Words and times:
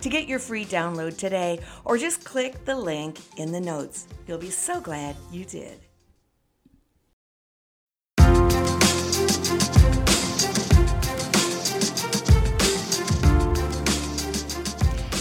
to 0.00 0.08
get 0.08 0.28
your 0.28 0.38
free 0.38 0.64
download 0.64 1.16
today, 1.16 1.60
or 1.84 1.98
just 1.98 2.24
click 2.24 2.64
the 2.64 2.76
link 2.76 3.18
in 3.36 3.52
the 3.52 3.60
notes. 3.60 4.06
You'll 4.26 4.38
be 4.38 4.50
so 4.50 4.80
glad 4.80 5.16
you 5.32 5.44
did. 5.44 5.80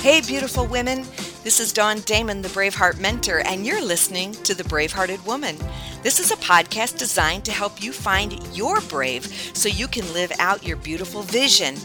Hey, 0.01 0.21
beautiful 0.21 0.65
women. 0.65 1.05
This 1.43 1.59
is 1.59 1.73
Dawn 1.73 1.99
Damon, 2.01 2.41
the 2.41 2.49
Braveheart 2.49 2.99
Mentor, 2.99 3.41
and 3.45 3.65
you're 3.65 3.83
listening 3.83 4.31
to 4.43 4.53
The 4.53 4.63
Bravehearted 4.63 5.25
Woman. 5.25 5.57
This 6.01 6.19
is 6.19 6.31
a 6.31 6.37
podcast 6.37 6.97
designed 6.97 7.43
to 7.45 7.51
help 7.51 7.81
you 7.81 7.91
find 7.91 8.41
your 8.55 8.79
brave 8.81 9.25
so 9.53 9.67
you 9.67 9.87
can 9.87 10.11
live 10.13 10.31
out 10.39 10.65
your 10.65 10.77
beautiful 10.77 11.23
vision. 11.23 11.75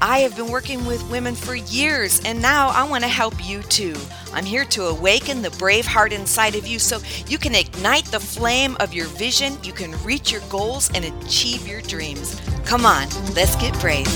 I 0.00 0.20
have 0.20 0.36
been 0.36 0.50
working 0.50 0.86
with 0.86 1.10
women 1.10 1.34
for 1.34 1.56
years, 1.56 2.20
and 2.24 2.40
now 2.40 2.68
I 2.68 2.88
want 2.88 3.02
to 3.02 3.08
help 3.08 3.34
you 3.44 3.62
too. 3.62 3.96
I'm 4.32 4.44
here 4.44 4.64
to 4.66 4.86
awaken 4.86 5.42
the 5.42 5.50
brave 5.52 5.86
heart 5.86 6.12
inside 6.12 6.54
of 6.54 6.68
you 6.68 6.78
so 6.78 7.00
you 7.26 7.36
can 7.36 7.54
ignite 7.54 8.04
the 8.04 8.20
flame 8.20 8.76
of 8.78 8.94
your 8.94 9.06
vision, 9.06 9.58
you 9.64 9.72
can 9.72 10.00
reach 10.04 10.30
your 10.30 10.42
goals, 10.42 10.88
and 10.94 11.04
achieve 11.04 11.66
your 11.66 11.80
dreams. 11.82 12.40
Come 12.64 12.86
on, 12.86 13.08
let's 13.34 13.56
get 13.56 13.78
brave. 13.80 14.06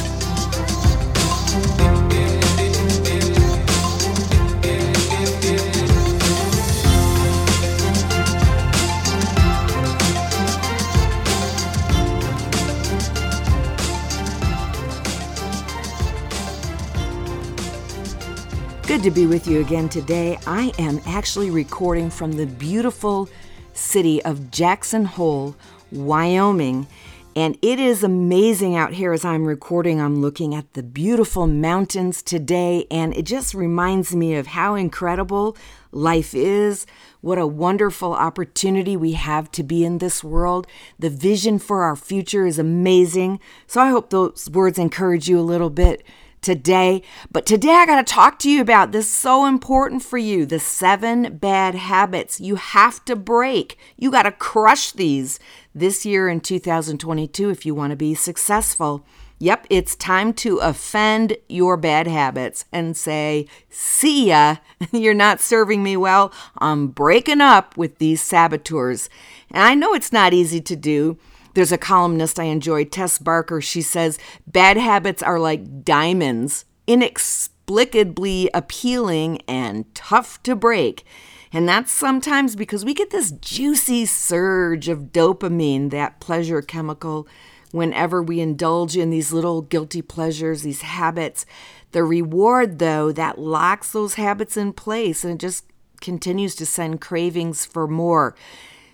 Good 18.93 19.05
to 19.05 19.11
be 19.11 19.27
with 19.27 19.47
you 19.47 19.63
again 19.63 19.89
today. 19.89 20.39
I 20.47 20.71
am 20.79 21.01
actually 21.07 21.49
recording 21.49 22.11
from 22.11 22.33
the 22.33 22.45
beautiful 22.45 23.27
city 23.73 24.23
of 24.23 24.51
Jackson 24.51 25.07
Hole, 25.07 25.57
Wyoming. 25.91 26.87
And 27.35 27.57
it 27.63 27.81
is 27.81 28.05
amazing 28.05 28.77
out 28.77 28.93
here 28.93 29.15
as 29.15 29.25
I'm 29.25 29.47
recording. 29.47 29.99
I'm 29.99 30.21
looking 30.21 30.55
at 30.55 30.75
the 30.75 30.83
beautiful 30.83 31.47
mountains 31.47 32.23
today, 32.23 32.87
and 32.91 33.17
it 33.17 33.23
just 33.23 33.55
reminds 33.55 34.15
me 34.15 34.35
of 34.35 34.49
how 34.49 34.75
incredible 34.75 35.57
life 35.91 36.35
is. 36.35 36.85
What 37.23 37.39
a 37.39 37.47
wonderful 37.47 38.13
opportunity 38.13 38.95
we 38.95 39.13
have 39.13 39.51
to 39.53 39.63
be 39.63 39.87
in 39.87 39.99
this 39.99 40.23
world. 40.23 40.67
The 40.99 41.09
vision 41.09 41.59
for 41.59 41.83
our 41.83 41.97
future 41.97 42.45
is 42.45 42.59
amazing. 42.59 43.41
So 43.67 43.81
I 43.81 43.89
hope 43.89 44.11
those 44.11 44.51
words 44.51 44.79
encourage 44.79 45.31
you 45.31 45.41
a 45.41 45.41
little 45.41 45.71
bit 45.71 46.03
today. 46.43 47.03
But 47.31 47.47
today 47.47 47.73
I 47.73 47.87
got 47.87 48.07
to 48.07 48.13
talk 48.13 48.39
to 48.41 48.51
you 48.51 48.61
about 48.61 48.93
this 48.93 49.09
so 49.09 49.47
important 49.47 50.03
for 50.03 50.19
you 50.19 50.45
the 50.45 50.59
seven 50.59 51.39
bad 51.39 51.75
habits 51.75 52.41
you 52.41 52.57
have 52.57 53.05
to 53.07 53.17
break. 53.17 53.79
You 53.97 54.11
got 54.11 54.25
to 54.25 54.33
crush 54.33 54.93
these 54.93 55.41
this 55.75 56.05
year 56.05 56.29
in 56.29 56.41
2022 56.41 57.49
if 57.49 57.65
you 57.65 57.75
want 57.75 57.91
to 57.93 57.97
be 57.97 58.15
successful. 58.15 59.07
Yep, 59.39 59.67
it's 59.71 59.97
time 59.97 60.35
to 60.35 60.59
offend 60.59 61.37
your 61.49 61.77
bad 61.77 62.07
habits 62.07 62.65
and 62.71 62.97
say, 62.97 63.49
See 63.71 64.29
ya, 64.29 64.59
you're 64.93 65.15
not 65.15 65.41
serving 65.41 65.83
me 65.83 65.97
well. 65.97 66.33
I'm 66.59 66.89
breaking 66.89 67.41
up 67.41 67.77
with 67.77 67.99
these 67.99 68.23
saboteurs. 68.23 69.09
And 69.51 69.65
I 69.65 69.75
know 69.75 69.95
it's 69.95 70.13
not 70.13 70.33
easy 70.33 70.61
to 70.61 70.77
do. 70.77 71.19
There's 71.55 71.73
a 71.73 71.79
columnist 71.79 72.39
I 72.39 72.45
enjoy, 72.45 72.85
Tess 72.85 73.19
Barker. 73.19 73.61
She 73.61 73.83
says, 73.83 74.19
Bad 74.47 74.77
habits 74.77 75.23
are 75.23 75.39
like 75.39 75.85
diamonds, 75.85 76.65
inexplicably 76.87 78.51
appealing 78.55 79.43
and 79.49 79.93
tough 79.95 80.43
to 80.45 80.57
break. 80.57 81.05
And 81.53 81.69
that's 81.69 81.93
sometimes 81.93 82.57
because 82.57 82.85
we 82.85 82.95
get 82.95 83.11
this 83.11 83.31
juicy 83.33 84.07
surge 84.07 84.89
of 84.89 85.13
dopamine, 85.13 85.91
that 85.91 86.19
pleasure 86.19 86.63
chemical, 86.63 87.29
whenever 87.73 88.23
we 88.23 88.41
indulge 88.41 88.97
in 88.97 89.11
these 89.11 89.33
little 89.33 89.61
guilty 89.61 90.01
pleasures, 90.01 90.63
these 90.63 90.83
habits. 90.83 91.45
The 91.93 92.05
reward, 92.05 92.79
though, 92.79 93.13
that 93.13 93.39
locks 93.39 93.93
those 93.93 94.15
habits 94.15 94.57
in 94.57 94.73
place 94.73 95.25
and 95.25 95.35
it 95.35 95.39
just 95.39 95.67
continues 96.01 96.55
to 96.57 96.67
send 96.67 97.01
cravings 97.01 97.67
for 97.67 97.87
more. 97.87 98.35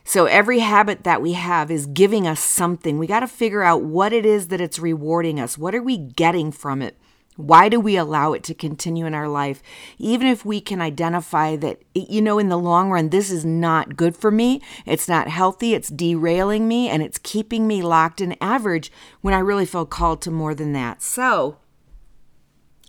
So 0.09 0.25
every 0.25 0.61
habit 0.61 1.05
that 1.05 1.21
we 1.21 1.35
have 1.35 1.71
is 1.71 1.85
giving 1.85 2.27
us 2.27 2.41
something. 2.41 2.97
We 2.97 3.07
got 3.07 3.21
to 3.21 3.29
figure 3.29 3.63
out 3.63 3.83
what 3.83 4.15
it 4.15 4.25
is 4.25 4.49
that 4.49 4.59
it's 4.59 4.79
rewarding 4.79 5.39
us. 5.39 5.59
What 5.59 5.75
are 5.75 5.83
we 5.83 5.99
getting 5.99 6.51
from 6.51 6.81
it? 6.81 6.97
Why 7.37 7.69
do 7.69 7.79
we 7.79 7.99
allow 7.99 8.33
it 8.33 8.43
to 8.45 8.55
continue 8.55 9.05
in 9.05 9.13
our 9.13 9.29
life? 9.29 9.63
Even 9.99 10.27
if 10.27 10.47
we 10.47 10.63
can 10.63 10.81
identify 10.81 11.57
that, 11.57 11.83
you 11.93 12.23
know, 12.23 12.39
in 12.39 12.49
the 12.49 12.57
long 12.57 12.91
run, 12.91 13.11
this 13.11 13.31
is 13.31 13.45
not 13.45 13.99
good 13.99 14.17
for 14.17 14.31
me, 14.31 14.63
it's 14.87 15.09
not 15.09 15.29
healthy, 15.29 15.75
it's 15.75 15.91
derailing 15.91 16.67
me, 16.67 16.89
and 16.89 17.03
it's 17.03 17.19
keeping 17.19 17.67
me 17.67 17.83
locked 17.83 18.23
in 18.23 18.35
average 18.41 18.91
when 19.21 19.35
I 19.35 19.41
really 19.41 19.67
feel 19.67 19.85
called 19.85 20.23
to 20.23 20.31
more 20.31 20.55
than 20.55 20.73
that. 20.73 21.03
So, 21.03 21.59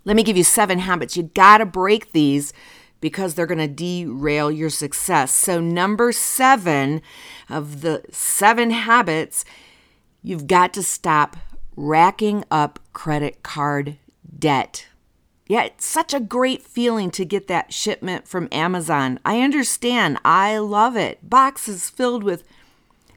let 0.05 0.15
me 0.15 0.23
give 0.23 0.37
you 0.37 0.45
seven 0.45 0.79
habits. 0.79 1.17
You 1.17 1.23
got 1.23 1.57
to 1.57 1.65
break 1.65 2.13
these 2.13 2.53
because 3.01 3.33
they're 3.33 3.45
going 3.45 3.57
to 3.57 3.67
derail 3.67 4.51
your 4.51 4.69
success. 4.69 5.31
So, 5.31 5.59
number 5.59 6.11
seven 6.11 7.01
of 7.49 7.81
the 7.81 8.03
seven 8.11 8.71
habits, 8.71 9.45
you've 10.21 10.47
got 10.47 10.73
to 10.73 10.83
stop 10.83 11.37
racking 11.75 12.43
up 12.51 12.79
credit 12.93 13.43
card 13.43 13.97
debt. 14.37 14.87
Yeah, 15.47 15.63
it's 15.63 15.85
such 15.85 16.13
a 16.13 16.19
great 16.19 16.61
feeling 16.61 17.09
to 17.11 17.25
get 17.25 17.47
that 17.47 17.73
shipment 17.73 18.27
from 18.27 18.49
Amazon. 18.51 19.19
I 19.25 19.41
understand. 19.41 20.19
I 20.23 20.59
love 20.59 20.95
it. 20.95 21.27
Boxes 21.27 21.89
filled 21.89 22.23
with 22.23 22.43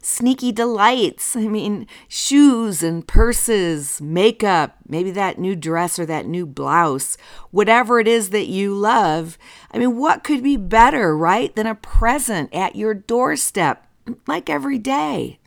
sneaky 0.03 0.53
delights. 0.53 1.35
I 1.35 1.47
mean, 1.47 1.87
shoes 2.09 2.83
and 2.83 3.07
purses, 3.07 4.03
makeup, 4.03 4.77
maybe 4.87 5.11
that 5.13 5.39
new 5.39 5.57
dress 5.57 5.99
or 5.99 6.05
that 6.07 6.27
new 6.27 6.45
blouse, 6.45 7.17
whatever 7.51 7.99
it 7.99 8.09
is 8.09 8.31
that 8.31 8.49
you 8.49 8.75
love. 8.75 9.39
I 9.71 9.79
mean, 9.79 9.97
what 9.97 10.25
could 10.25 10.43
be 10.43 10.59
better, 10.59 11.17
right, 11.17 11.55
than 11.55 11.67
a 11.67 11.75
present 11.75 12.53
at 12.53 12.77
your 12.77 12.93
doorstep, 12.93 13.87
like 14.27 14.51
every 14.51 14.79
day? 14.79 15.39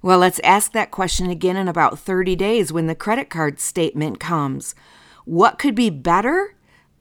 Well, 0.00 0.18
let's 0.18 0.40
ask 0.40 0.72
that 0.72 0.90
question 0.90 1.28
again 1.28 1.56
in 1.56 1.68
about 1.68 1.98
30 1.98 2.34
days 2.36 2.72
when 2.72 2.86
the 2.86 2.94
credit 2.94 3.28
card 3.28 3.60
statement 3.60 4.18
comes. 4.18 4.74
What 5.24 5.58
could 5.58 5.74
be 5.74 5.90
better? 5.90 6.56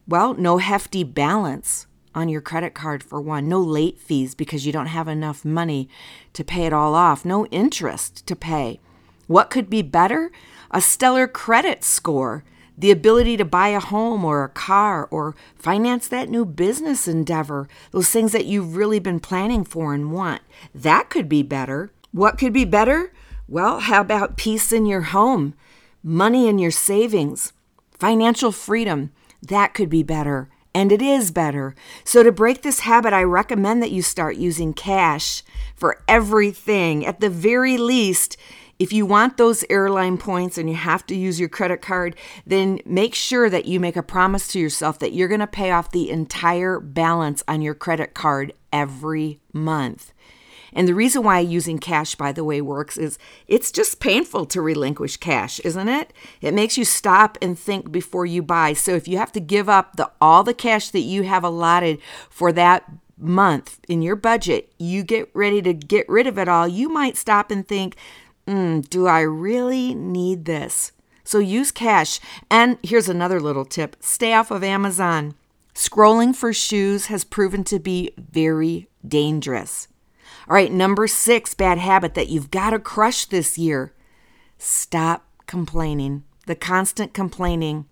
Well, 0.07 0.33
no 0.33 0.57
hefty 0.57 1.03
balance 1.03 1.87
on 2.13 2.29
your 2.29 2.41
credit 2.41 2.73
card 2.73 3.03
for 3.03 3.21
one, 3.21 3.47
no 3.47 3.59
late 3.59 3.99
fees 3.99 4.35
because 4.35 4.65
you 4.65 4.71
don't 4.71 4.87
have 4.87 5.07
enough 5.07 5.45
money 5.45 5.89
to 6.33 6.43
pay 6.43 6.65
it 6.65 6.73
all 6.73 6.95
off, 6.95 7.25
no 7.25 7.45
interest 7.47 8.25
to 8.27 8.35
pay. 8.35 8.79
What 9.27 9.49
could 9.49 9.69
be 9.69 9.81
better? 9.81 10.31
A 10.71 10.81
stellar 10.81 11.27
credit 11.27 11.83
score, 11.83 12.43
the 12.77 12.91
ability 12.91 13.37
to 13.37 13.45
buy 13.45 13.69
a 13.69 13.79
home 13.79 14.25
or 14.25 14.43
a 14.43 14.49
car 14.49 15.07
or 15.11 15.35
finance 15.55 16.07
that 16.07 16.29
new 16.29 16.45
business 16.45 17.07
endeavor, 17.07 17.67
those 17.91 18.09
things 18.09 18.31
that 18.31 18.45
you've 18.45 18.75
really 18.75 18.99
been 18.99 19.19
planning 19.19 19.63
for 19.63 19.93
and 19.93 20.11
want. 20.11 20.41
That 20.73 21.09
could 21.09 21.29
be 21.29 21.43
better. 21.43 21.91
What 22.11 22.37
could 22.37 22.53
be 22.53 22.65
better? 22.65 23.13
Well, 23.47 23.81
how 23.81 24.01
about 24.01 24.37
peace 24.37 24.71
in 24.71 24.85
your 24.85 25.01
home, 25.01 25.53
money 26.03 26.47
in 26.47 26.57
your 26.59 26.71
savings, 26.71 27.53
financial 27.97 28.51
freedom? 28.51 29.11
That 29.41 29.73
could 29.73 29.89
be 29.89 30.03
better 30.03 30.49
and 30.73 30.91
it 30.91 31.01
is 31.01 31.31
better. 31.31 31.75
So, 32.03 32.23
to 32.23 32.31
break 32.31 32.61
this 32.61 32.81
habit, 32.81 33.13
I 33.13 33.23
recommend 33.23 33.81
that 33.83 33.91
you 33.91 34.01
start 34.01 34.37
using 34.37 34.73
cash 34.73 35.43
for 35.75 36.01
everything. 36.07 37.05
At 37.05 37.19
the 37.19 37.29
very 37.29 37.77
least, 37.77 38.37
if 38.79 38.91
you 38.91 39.05
want 39.05 39.37
those 39.37 39.63
airline 39.69 40.17
points 40.17 40.57
and 40.57 40.67
you 40.67 40.75
have 40.75 41.05
to 41.05 41.15
use 41.15 41.39
your 41.39 41.49
credit 41.49 41.81
card, 41.81 42.15
then 42.47 42.79
make 42.85 43.13
sure 43.13 43.49
that 43.49 43.65
you 43.65 43.79
make 43.79 43.95
a 43.95 44.01
promise 44.01 44.47
to 44.49 44.59
yourself 44.59 44.97
that 44.99 45.13
you're 45.13 45.27
going 45.27 45.39
to 45.39 45.45
pay 45.45 45.69
off 45.71 45.91
the 45.91 46.09
entire 46.09 46.79
balance 46.79 47.43
on 47.47 47.61
your 47.61 47.75
credit 47.75 48.15
card 48.15 48.53
every 48.73 49.39
month. 49.53 50.13
And 50.73 50.87
the 50.87 50.95
reason 50.95 51.23
why 51.23 51.39
using 51.39 51.79
cash, 51.79 52.15
by 52.15 52.31
the 52.31 52.43
way, 52.43 52.61
works 52.61 52.97
is 52.97 53.17
it's 53.47 53.71
just 53.71 53.99
painful 53.99 54.45
to 54.47 54.61
relinquish 54.61 55.17
cash, 55.17 55.59
isn't 55.61 55.89
it? 55.89 56.13
It 56.41 56.53
makes 56.53 56.77
you 56.77 56.85
stop 56.85 57.37
and 57.41 57.57
think 57.57 57.91
before 57.91 58.25
you 58.25 58.41
buy. 58.41 58.73
So 58.73 58.95
if 58.95 59.07
you 59.07 59.17
have 59.17 59.31
to 59.33 59.39
give 59.39 59.67
up 59.67 59.95
the 59.95 60.11
all 60.21 60.43
the 60.43 60.53
cash 60.53 60.89
that 60.89 61.01
you 61.01 61.23
have 61.23 61.43
allotted 61.43 61.99
for 62.29 62.51
that 62.53 62.89
month 63.17 63.79
in 63.87 64.01
your 64.01 64.15
budget, 64.15 64.71
you 64.77 65.03
get 65.03 65.29
ready 65.33 65.61
to 65.61 65.73
get 65.73 66.07
rid 66.09 66.27
of 66.27 66.37
it 66.37 66.47
all, 66.47 66.67
you 66.67 66.89
might 66.89 67.17
stop 67.17 67.51
and 67.51 67.67
think, 67.67 67.95
mm, 68.47 68.87
do 68.89 69.07
I 69.07 69.21
really 69.21 69.93
need 69.93 70.45
this? 70.45 70.91
So 71.23 71.39
use 71.39 71.71
cash. 71.71 72.19
And 72.49 72.77
here's 72.83 73.09
another 73.09 73.39
little 73.39 73.65
tip 73.65 73.95
stay 73.99 74.33
off 74.33 74.51
of 74.51 74.63
Amazon. 74.63 75.35
Scrolling 75.73 76.35
for 76.35 76.51
shoes 76.51 77.05
has 77.05 77.23
proven 77.23 77.63
to 77.65 77.79
be 77.79 78.11
very 78.17 78.89
dangerous. 79.07 79.87
All 80.51 80.55
right, 80.55 80.69
number 80.69 81.07
six 81.07 81.53
bad 81.53 81.77
habit 81.77 82.13
that 82.15 82.27
you've 82.27 82.51
got 82.51 82.71
to 82.71 82.79
crush 82.79 83.23
this 83.23 83.57
year 83.57 83.93
stop 84.57 85.25
complaining. 85.47 86.25
The 86.45 86.55
constant 86.55 87.13
complaining, 87.13 87.85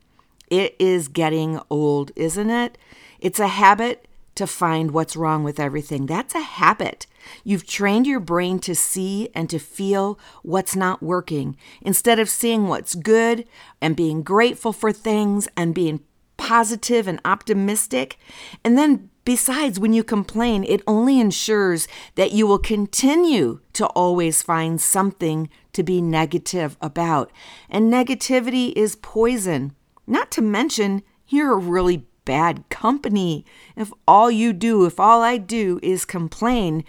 it 0.49 0.75
is 0.77 1.07
getting 1.07 1.61
old, 1.69 2.11
isn't 2.17 2.49
it? 2.49 2.77
It's 3.21 3.39
a 3.39 3.47
habit 3.47 4.09
to 4.35 4.45
find 4.45 4.91
what's 4.91 5.15
wrong 5.15 5.45
with 5.45 5.57
everything. 5.57 6.05
That's 6.05 6.35
a 6.35 6.41
habit. 6.41 7.07
You've 7.45 7.65
trained 7.65 8.05
your 8.05 8.19
brain 8.19 8.59
to 8.59 8.75
see 8.75 9.29
and 9.33 9.49
to 9.49 9.57
feel 9.57 10.19
what's 10.43 10.75
not 10.75 11.01
working 11.01 11.55
instead 11.81 12.19
of 12.19 12.27
seeing 12.27 12.67
what's 12.67 12.93
good 12.93 13.47
and 13.79 13.95
being 13.95 14.21
grateful 14.21 14.73
for 14.73 14.91
things 14.91 15.47
and 15.55 15.73
being 15.73 16.01
positive 16.35 17.07
and 17.07 17.21
optimistic. 17.23 18.17
And 18.65 18.77
then, 18.77 19.11
besides, 19.29 19.79
when 19.79 19.93
you 19.93 20.03
complain, 20.03 20.63
it 20.63 20.81
only 20.87 21.19
ensures 21.19 21.87
that 22.15 22.31
you 22.31 22.47
will 22.47 22.57
continue 22.57 23.59
to 23.73 23.85
always 23.89 24.41
find 24.41 24.81
something 24.81 25.47
to 25.71 25.83
be 25.83 26.01
negative 26.01 26.75
about. 26.81 27.31
And 27.69 27.93
negativity 27.93 28.73
is 28.75 28.95
poison. 28.95 29.75
Not 30.07 30.31
to 30.31 30.41
mention, 30.41 31.03
you're 31.27 31.53
a 31.53 31.57
really 31.57 32.07
bad 32.25 32.67
company 32.69 33.45
if 33.75 33.93
all 34.07 34.31
you 34.31 34.51
do, 34.51 34.85
if 34.85 34.99
all 34.99 35.21
I 35.21 35.37
do 35.37 35.79
is 35.83 36.05
complain. 36.05 36.83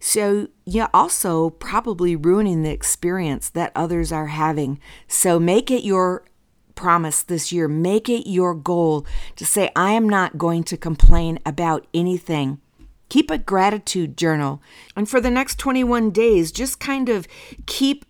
So 0.00 0.48
you're 0.64 0.90
also 0.92 1.50
probably 1.50 2.16
ruining 2.16 2.64
the 2.64 2.72
experience 2.72 3.48
that 3.50 3.70
others 3.76 4.10
are 4.10 4.26
having. 4.26 4.80
So 5.06 5.38
make 5.38 5.70
it 5.70 5.84
your 5.84 6.24
promise 6.76 7.22
this 7.22 7.50
year, 7.50 7.66
make 7.66 8.08
it 8.08 8.28
your 8.28 8.54
goal 8.54 9.04
to 9.34 9.44
say, 9.44 9.70
I 9.74 9.92
am 9.92 10.08
not 10.08 10.38
going 10.38 10.62
to 10.64 10.76
complain 10.76 11.40
about 11.44 11.86
anything. 11.92 12.60
Keep 13.08 13.30
a 13.30 13.38
gratitude 13.38 14.16
journal. 14.16 14.62
And 14.94 15.08
for 15.08 15.20
the 15.20 15.30
next 15.30 15.58
21 15.58 16.10
days, 16.10 16.52
just 16.52 16.78
kind 16.78 17.08
of 17.08 17.26
keep 17.66 18.04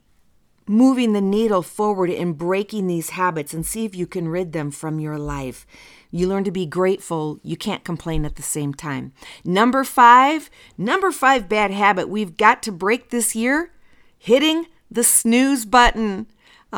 moving 0.66 1.12
the 1.12 1.20
needle 1.20 1.62
forward 1.62 2.10
in 2.10 2.32
breaking 2.32 2.86
these 2.86 3.10
habits 3.10 3.54
and 3.54 3.64
see 3.64 3.84
if 3.84 3.94
you 3.94 4.06
can 4.06 4.28
rid 4.28 4.52
them 4.52 4.70
from 4.70 4.98
your 4.98 5.18
life. 5.18 5.66
You 6.10 6.26
learn 6.26 6.44
to 6.44 6.50
be 6.50 6.66
grateful. 6.66 7.38
You 7.42 7.56
can't 7.56 7.84
complain 7.84 8.24
at 8.24 8.36
the 8.36 8.42
same 8.42 8.74
time. 8.74 9.12
Number 9.44 9.84
five, 9.84 10.50
number 10.76 11.12
five 11.12 11.48
bad 11.48 11.70
habit 11.70 12.08
we've 12.08 12.36
got 12.36 12.62
to 12.64 12.72
break 12.72 13.10
this 13.10 13.36
year 13.36 13.72
hitting 14.18 14.66
the 14.90 15.04
snooze 15.04 15.64
button. 15.64 16.26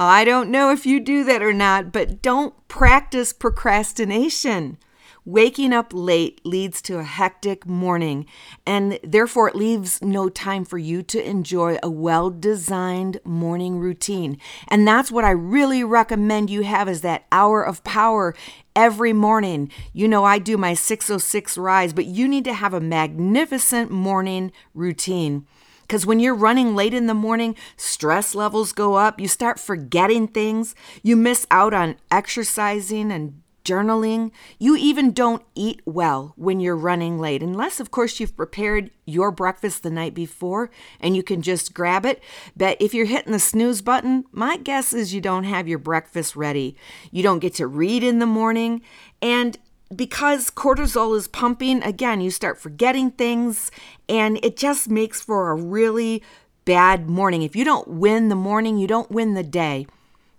Oh, 0.01 0.05
I 0.05 0.23
don't 0.23 0.53
know 0.53 0.71
if 0.71 0.87
you 0.87 1.01
do 1.01 1.25
that 1.25 1.43
or 1.43 1.53
not, 1.53 1.91
but 1.91 2.23
don't 2.23 2.55
practice 2.69 3.33
procrastination. 3.33 4.79
Waking 5.25 5.73
up 5.73 5.93
late 5.93 6.41
leads 6.47 6.81
to 6.83 7.01
a 7.01 7.03
hectic 7.03 7.67
morning, 7.67 8.25
and 8.65 9.01
therefore 9.03 9.49
it 9.49 9.57
leaves 9.57 10.01
no 10.01 10.29
time 10.29 10.65
for 10.65 10.79
you 10.79 11.03
to 11.03 11.29
enjoy 11.29 11.79
a 11.83 11.91
well 11.91 12.31
designed 12.31 13.19
morning 13.25 13.81
routine. 13.81 14.39
And 14.69 14.87
that's 14.87 15.11
what 15.11 15.25
I 15.25 15.31
really 15.31 15.83
recommend 15.83 16.49
you 16.49 16.63
have 16.63 16.89
is 16.89 17.01
that 17.01 17.27
hour 17.33 17.65
of 17.65 17.83
power 17.83 18.37
every 18.77 19.13
morning. 19.13 19.69
You 19.93 20.07
know, 20.07 20.23
I 20.23 20.39
do 20.39 20.57
my 20.57 20.75
606 20.75 21.59
rise, 21.59 21.93
but 21.93 22.07
you 22.07 22.29
need 22.29 22.45
to 22.45 22.55
have 22.55 22.73
a 22.73 22.81
magnificent 22.81 23.91
morning 23.91 24.53
routine. 24.75 25.45
Because 25.89 26.05
when 26.05 26.21
you're 26.21 26.35
running 26.35 26.77
late 26.77 26.93
in 26.93 27.07
the 27.07 27.15
morning, 27.15 27.57
stress 27.79 28.35
levels 28.35 28.73
go 28.73 28.97
up. 28.97 29.19
You 29.19 29.27
start 29.27 29.59
forgetting 29.59 30.29
things. 30.29 30.75
You 31.03 31.17
miss 31.17 31.47
out 31.51 31.73
on 31.73 31.97
exercising 32.11 33.11
and 33.11 33.41
journaling. 33.65 34.31
You 34.59 34.77
even 34.77 35.13
don't 35.13 35.43
eat 35.55 35.81
well 35.87 36.35
when 36.37 36.61
you're 36.61 36.77
running 36.77 37.19
late, 37.19 37.43
unless, 37.43 37.81
of 37.81 37.91
course, 37.91 38.21
you've 38.21 38.37
prepared 38.37 38.91
your 39.07 39.31
breakfast 39.31 39.83
the 39.83 39.91
night 39.91 40.15
before 40.15 40.71
and 41.01 41.17
you 41.17 41.23
can 41.23 41.41
just 41.41 41.73
grab 41.73 42.05
it. 42.05 42.23
But 42.55 42.77
if 42.81 42.93
you're 42.93 43.07
hitting 43.07 43.33
the 43.33 43.39
snooze 43.39 43.81
button, 43.81 44.25
my 44.31 44.59
guess 44.59 44.93
is 44.93 45.15
you 45.15 45.23
don't 45.23 45.45
have 45.45 45.69
your 45.69 45.79
breakfast 45.79 46.37
ready. 46.37 46.77
You 47.11 47.23
don't 47.23 47.41
get 47.41 47.55
to 47.55 47.67
read 47.67 48.03
in 48.03 48.19
the 48.19 48.27
morning. 48.27 48.83
And 49.21 49.59
because 49.95 50.51
cortisol 50.51 51.17
is 51.17 51.29
pumping, 51.29 51.83
again, 51.83 52.21
you 52.21 52.31
start 52.31 52.59
forgetting 52.59 53.11
things, 53.11 53.71
and 54.09 54.39
it 54.43 54.57
just 54.57 54.89
makes 54.89 55.21
for 55.21 55.51
a 55.51 55.55
really 55.55 56.23
bad 56.65 57.09
morning. 57.09 57.43
If 57.43 57.57
you 57.57 57.65
don't 57.65 57.89
win 57.89 58.29
the 58.29 58.35
morning, 58.35 58.77
you 58.79 58.87
don't 58.87 59.11
win 59.11 59.35
the 59.35 59.43
day. 59.43 59.87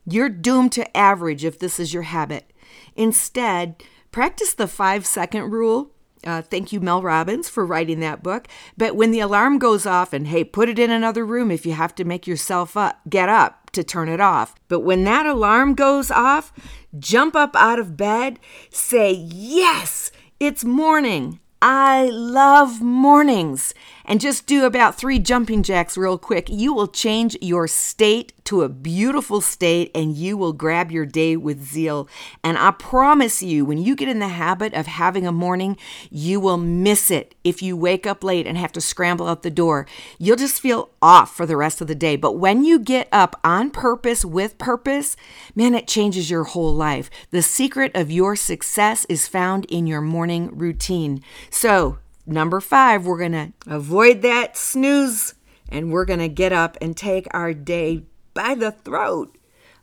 You're 0.05 0.29
doomed 0.29 0.71
to 0.73 0.97
average 0.97 1.43
if 1.43 1.59
this 1.59 1.79
is 1.79 1.93
your 1.93 2.03
habit. 2.03 2.51
Instead, 2.95 3.83
practice 4.11 4.53
the 4.53 4.67
five 4.67 5.05
second 5.05 5.51
rule. 5.51 5.91
Uh, 6.23 6.41
thank 6.41 6.71
you, 6.71 6.79
Mel 6.79 7.01
Robbins, 7.01 7.47
for 7.47 7.65
writing 7.65 8.01
that 8.01 8.21
book. 8.21 8.47
But 8.77 8.95
when 8.95 9.11
the 9.11 9.21
alarm 9.21 9.57
goes 9.57 9.85
off, 9.85 10.13
and 10.13 10.27
hey, 10.27 10.43
put 10.43 10.69
it 10.69 10.77
in 10.77 10.91
another 10.91 11.25
room 11.25 11.49
if 11.49 11.65
you 11.65 11.73
have 11.73 11.95
to 11.95 12.03
make 12.03 12.27
yourself 12.27 12.75
up, 12.75 12.99
get 13.09 13.29
up 13.29 13.58
to 13.73 13.83
turn 13.83 14.09
it 14.09 14.19
off. 14.19 14.55
But 14.67 14.81
when 14.81 15.03
that 15.05 15.25
alarm 15.25 15.75
goes 15.75 16.11
off, 16.11 16.51
jump 16.97 17.35
up 17.35 17.55
out 17.55 17.79
of 17.79 17.97
bed, 17.97 18.39
say, 18.69 19.11
Yes, 19.11 20.11
it's 20.39 20.63
morning. 20.63 21.39
I 21.61 22.09
love 22.11 22.81
mornings. 22.81 23.73
And 24.09 24.19
just 24.19 24.47
do 24.47 24.65
about 24.65 24.95
three 24.95 25.19
jumping 25.19 25.61
jacks 25.61 25.95
real 25.95 26.17
quick. 26.17 26.49
You 26.49 26.73
will 26.73 26.87
change 26.87 27.37
your 27.41 27.67
state 27.67 28.33
to 28.45 28.63
a 28.63 28.69
beautiful 28.69 29.39
state 29.39 29.91
and 29.93 30.15
you 30.15 30.35
will 30.35 30.51
grab 30.51 30.91
your 30.91 31.05
day 31.05 31.37
with 31.37 31.63
zeal. 31.63 32.09
And 32.43 32.57
I 32.57 32.71
promise 32.71 33.43
you, 33.43 33.63
when 33.63 33.77
you 33.77 33.95
get 33.95 34.09
in 34.09 34.17
the 34.17 34.29
habit 34.29 34.73
of 34.73 34.87
having 34.87 35.27
a 35.27 35.31
morning, 35.31 35.77
you 36.09 36.39
will 36.39 36.57
miss 36.57 37.11
it 37.11 37.35
if 37.43 37.61
you 37.61 37.77
wake 37.77 38.07
up 38.07 38.23
late 38.23 38.47
and 38.47 38.57
have 38.57 38.71
to 38.71 38.81
scramble 38.81 39.27
out 39.27 39.43
the 39.43 39.51
door. 39.51 39.85
You'll 40.17 40.37
just 40.37 40.59
feel 40.59 40.89
off 41.03 41.35
for 41.35 41.45
the 41.45 41.55
rest 41.55 41.79
of 41.79 41.85
the 41.85 41.93
day. 41.93 42.15
But 42.15 42.39
when 42.39 42.63
you 42.63 42.79
get 42.79 43.09
up 43.11 43.39
on 43.43 43.69
purpose 43.69 44.25
with 44.25 44.57
purpose, 44.57 45.15
man, 45.53 45.75
it 45.75 45.87
changes 45.87 46.31
your 46.31 46.45
whole 46.45 46.73
life. 46.73 47.11
The 47.29 47.43
secret 47.43 47.91
of 47.93 48.09
your 48.09 48.35
success 48.35 49.05
is 49.05 49.27
found 49.27 49.65
in 49.65 49.85
your 49.85 50.01
morning 50.01 50.49
routine. 50.57 51.21
So, 51.51 51.99
number 52.29 52.59
five, 52.61 53.05
we're 53.05 53.17
going 53.17 53.31
to 53.31 53.53
avoid 53.67 54.21
that 54.21 54.57
snooze 54.57 55.35
and 55.69 55.91
we're 55.91 56.05
going 56.05 56.19
to 56.19 56.29
get 56.29 56.51
up 56.51 56.77
and 56.81 56.95
take 56.95 57.27
our 57.31 57.53
day 57.53 58.03
by 58.33 58.55
the 58.55 58.71
throat. 58.71 59.37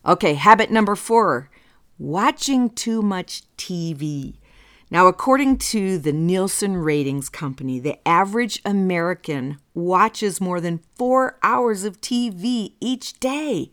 Okay, 0.05 0.35
habit 0.35 0.71
number 0.71 0.95
four 0.95 1.49
watching 1.99 2.69
too 2.69 3.01
much 3.01 3.43
TV. 3.57 4.35
Now, 4.89 5.07
according 5.07 5.57
to 5.57 5.97
the 5.97 6.13
Nielsen 6.13 6.77
Ratings 6.77 7.27
Company, 7.27 7.79
the 7.79 8.07
average 8.07 8.61
American 8.63 9.57
watches 9.73 10.39
more 10.39 10.61
than 10.61 10.79
four 10.95 11.37
hours 11.43 11.83
of 11.83 11.99
TV 11.99 12.73
each 12.79 13.19
day. 13.19 13.69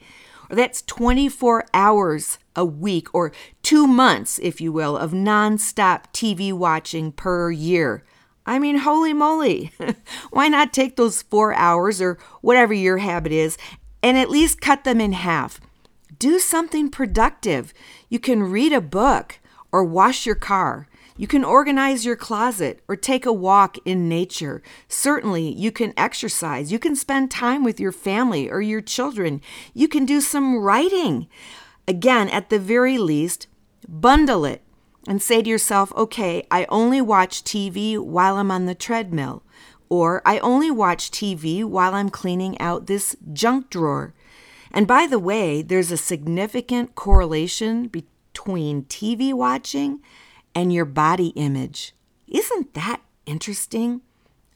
That's 0.51 0.83
24 0.83 1.67
hours 1.73 2.39
a 2.57 2.65
week, 2.65 3.15
or 3.15 3.33
two 3.63 3.87
months, 3.87 4.41
if 4.43 4.61
you 4.61 4.73
will, 4.73 4.97
of 4.97 5.13
nonstop 5.13 6.13
TV 6.13 6.53
watching 6.53 7.13
per 7.13 7.51
year. 7.51 8.05
I 8.47 8.59
mean, 8.59 8.79
holy 8.79 9.13
moly. 9.13 9.73
Why 10.31 10.49
not 10.49 10.73
take 10.73 10.97
those 10.97 11.23
four 11.23 11.55
hours 11.55 12.01
or 12.01 12.19
whatever 12.41 12.75
your 12.75 12.99
habit 12.99 13.33
is 13.33 13.57
and 14.03 14.19
at 14.19 14.31
least 14.31 14.61
cut 14.61 14.85
them 14.85 15.01
in 15.01 15.13
half? 15.13 15.61
Do 16.19 16.39
something 16.39 16.91
productive. 16.91 17.73
You 18.09 18.19
can 18.19 18.43
read 18.43 18.73
a 18.73 18.81
book 18.81 19.41
or 19.73 19.83
wash 19.83 20.27
your 20.27 20.35
car. 20.35 20.89
You 21.17 21.27
can 21.27 21.45
organize 21.45 22.05
your 22.05 22.17
closet 22.17 22.81
or 22.89 22.97
take 22.97 23.25
a 23.25 23.33
walk 23.33 23.79
in 23.85 24.09
nature. 24.09 24.63
Certainly, 24.89 25.53
you 25.53 25.71
can 25.71 25.95
exercise. 25.97 26.73
You 26.73 26.79
can 26.79 26.97
spend 26.97 27.31
time 27.31 27.63
with 27.63 27.79
your 27.79 27.93
family 27.93 28.51
or 28.51 28.61
your 28.61 28.81
children. 28.81 29.41
You 29.75 29.87
can 29.87 30.05
do 30.05 30.21
some 30.21 30.59
writing. 30.59 31.29
Again, 31.87 32.29
at 32.29 32.51
the 32.51 32.59
very 32.59 32.99
least, 32.99 33.47
bundle 33.89 34.45
it 34.45 34.63
and 35.07 35.23
say 35.23 35.43
to 35.43 35.49
yourself, 35.49 35.93
okay, 35.97 36.47
I 36.51 36.67
only 36.69 37.01
watch 37.01 37.45
TV 37.45 37.99
while 37.99 38.37
I'm 38.37 38.51
on 38.51 38.67
the 38.67 38.75
treadmill, 38.75 39.43
or 39.89 40.23
I 40.25 40.39
only 40.39 40.71
watch 40.71 41.11
TV 41.11 41.65
while 41.65 41.95
I'm 41.95 42.09
cleaning 42.11 42.59
out 42.61 42.87
this 42.87 43.17
junk 43.33 43.71
drawer. 43.71 44.15
And 44.71 44.87
by 44.87 45.07
the 45.07 45.19
way, 45.19 45.63
there's 45.63 45.91
a 45.91 45.97
significant 45.97 46.95
correlation 46.95 47.89
between 47.89 48.85
TV 48.85 49.33
watching 49.33 50.01
and 50.55 50.73
your 50.73 50.85
body 50.85 51.29
image. 51.29 51.95
Isn't 52.27 52.75
that 52.75 53.03
interesting? 53.27 54.01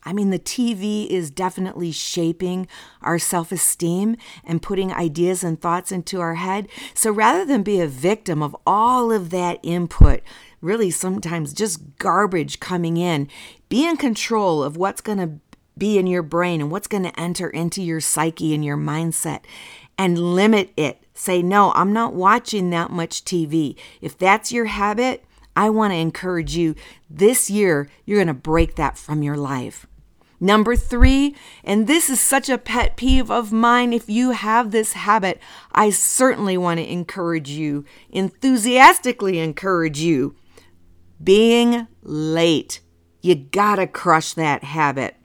I 0.04 0.12
mean, 0.12 0.30
the 0.30 0.38
TV 0.38 1.06
is 1.08 1.30
definitely 1.30 1.92
shaping 1.92 2.68
our 3.02 3.18
self 3.18 3.52
esteem 3.52 4.16
and 4.44 4.62
putting 4.62 4.92
ideas 4.92 5.42
and 5.42 5.60
thoughts 5.60 5.92
into 5.92 6.20
our 6.20 6.36
head. 6.36 6.68
So 6.94 7.10
rather 7.10 7.44
than 7.44 7.62
be 7.62 7.80
a 7.80 7.88
victim 7.88 8.42
of 8.42 8.56
all 8.66 9.10
of 9.12 9.30
that 9.30 9.58
input, 9.62 10.20
really 10.60 10.90
sometimes 10.90 11.52
just 11.52 11.98
garbage 11.98 12.60
coming 12.60 12.96
in, 12.96 13.28
be 13.68 13.86
in 13.86 13.96
control 13.96 14.62
of 14.62 14.76
what's 14.76 15.00
going 15.00 15.18
to 15.18 15.40
be 15.76 15.98
in 15.98 16.06
your 16.06 16.22
brain 16.22 16.60
and 16.60 16.70
what's 16.70 16.88
going 16.88 17.04
to 17.04 17.20
enter 17.20 17.48
into 17.48 17.82
your 17.82 18.00
psyche 18.00 18.54
and 18.54 18.64
your 18.64 18.76
mindset 18.76 19.40
and 19.96 20.18
limit 20.18 20.72
it. 20.76 21.02
Say, 21.14 21.42
no, 21.42 21.72
I'm 21.72 21.92
not 21.92 22.14
watching 22.14 22.70
that 22.70 22.90
much 22.90 23.24
TV. 23.24 23.76
If 24.00 24.16
that's 24.16 24.52
your 24.52 24.66
habit, 24.66 25.24
I 25.58 25.70
want 25.70 25.92
to 25.92 25.96
encourage 25.96 26.56
you 26.56 26.76
this 27.10 27.50
year, 27.50 27.90
you're 28.04 28.18
going 28.18 28.28
to 28.28 28.32
break 28.32 28.76
that 28.76 28.96
from 28.96 29.24
your 29.24 29.36
life. 29.36 29.88
Number 30.38 30.76
three, 30.76 31.34
and 31.64 31.88
this 31.88 32.08
is 32.08 32.20
such 32.20 32.48
a 32.48 32.58
pet 32.58 32.96
peeve 32.96 33.28
of 33.28 33.50
mine. 33.50 33.92
If 33.92 34.08
you 34.08 34.30
have 34.30 34.70
this 34.70 34.92
habit, 34.92 35.40
I 35.72 35.90
certainly 35.90 36.56
want 36.56 36.78
to 36.78 36.88
encourage 36.88 37.50
you, 37.50 37.84
enthusiastically 38.08 39.40
encourage 39.40 39.98
you, 39.98 40.36
being 41.20 41.88
late. 42.04 42.78
You 43.20 43.34
gotta 43.34 43.88
crush 43.88 44.34
that 44.34 44.62
habit. 44.62 45.16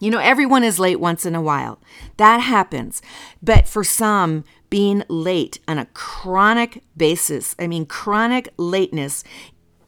You 0.00 0.10
know, 0.10 0.18
everyone 0.18 0.64
is 0.64 0.80
late 0.80 0.98
once 0.98 1.24
in 1.24 1.36
a 1.36 1.42
while. 1.42 1.78
That 2.16 2.38
happens. 2.38 3.00
But 3.40 3.68
for 3.68 3.84
some, 3.84 4.44
being 4.68 5.04
late 5.08 5.60
on 5.68 5.78
a 5.78 5.86
chronic 5.86 6.82
basis, 6.96 7.54
I 7.58 7.68
mean, 7.68 7.86
chronic 7.86 8.48
lateness, 8.56 9.22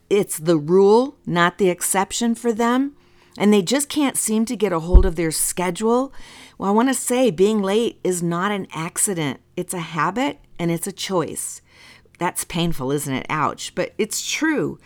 it's 0.08 0.38
the 0.38 0.56
rule, 0.56 1.16
not 1.26 1.58
the 1.58 1.70
exception 1.70 2.36
for 2.36 2.52
them 2.52 2.94
and 3.38 3.52
they 3.52 3.62
just 3.62 3.88
can't 3.88 4.16
seem 4.16 4.44
to 4.46 4.56
get 4.56 4.72
a 4.72 4.80
hold 4.80 5.06
of 5.06 5.16
their 5.16 5.30
schedule, 5.30 6.12
well, 6.58 6.68
I 6.68 6.72
want 6.72 6.88
to 6.88 6.94
say 6.94 7.30
being 7.30 7.62
late 7.62 7.98
is 8.04 8.22
not 8.22 8.52
an 8.52 8.66
accident. 8.72 9.40
It's 9.56 9.74
a 9.74 9.80
habit 9.80 10.38
and 10.58 10.70
it's 10.70 10.86
a 10.86 10.92
choice. 10.92 11.62
That's 12.18 12.44
painful, 12.44 12.92
isn't 12.92 13.12
it? 13.12 13.26
Ouch. 13.30 13.74
But 13.74 13.94
it's 13.98 14.30
true. 14.30 14.78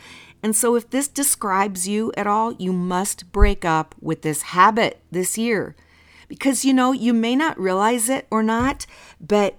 And 0.47 0.55
so, 0.55 0.76
if 0.76 0.88
this 0.91 1.09
describes 1.09 1.88
you 1.88 2.12
at 2.17 2.29
all, 2.29 2.53
you 2.53 2.73
must 2.73 3.33
break 3.33 3.65
up 3.65 3.97
with 4.00 4.23
this 4.23 4.43
habit 4.43 5.03
this 5.11 5.37
year. 5.37 5.75
Because, 6.29 6.65
you 6.65 6.73
know, 6.73 6.93
you 6.93 7.12
may 7.12 7.35
not 7.35 7.59
realize 7.59 8.09
it 8.09 8.29
or 8.31 8.45
not, 8.45 8.87
but 9.21 9.59